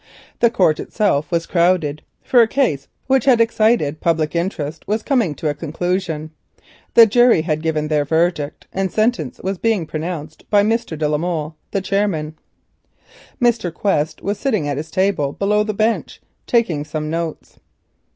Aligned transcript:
The 0.39 0.49
court 0.49 0.79
itself 0.79 1.29
was 1.29 1.45
crowded, 1.45 2.01
for 2.23 2.41
a 2.41 2.47
case 2.47 2.87
which 3.05 3.25
had 3.25 3.39
excited 3.39 4.01
public 4.01 4.35
interest 4.35 4.87
was 4.87 5.03
coming 5.03 5.35
to 5.35 5.47
a 5.47 5.53
conclusion. 5.53 6.31
The 6.95 7.05
jury 7.05 7.43
had 7.43 7.61
given 7.61 7.87
their 7.87 8.03
verdict, 8.03 8.65
and 8.73 8.91
sentence 8.91 9.39
was 9.43 9.59
being 9.59 9.85
pronounced 9.85 10.49
by 10.49 10.63
Mr. 10.63 10.97
de 10.97 11.07
la 11.07 11.19
Molle, 11.19 11.55
the 11.69 11.81
chairman. 11.81 12.35
Mr. 13.39 13.71
Quest 13.71 14.23
was 14.23 14.39
sitting 14.39 14.67
at 14.67 14.77
his 14.77 14.89
table 14.89 15.33
below 15.33 15.63
the 15.63 15.71
bench 15.71 16.19
taking 16.47 16.83
some 16.83 17.11
notes. 17.11 17.59